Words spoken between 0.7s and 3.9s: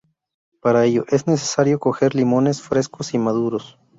ello, es necesario coger limones frescos y maduros.